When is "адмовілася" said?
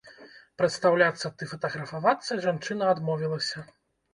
2.95-3.59